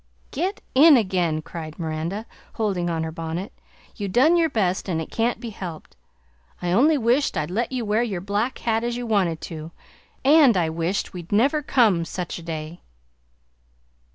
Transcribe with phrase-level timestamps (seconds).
[0.31, 3.53] "Get in again!" cried Miranda, holding on her bonnet.
[3.95, 5.95] "You done your best and it can't be helped,
[6.59, 9.69] I only wish't I'd let you wear your black hat as you wanted to;
[10.25, 12.81] and I wish't we'd never come such a day!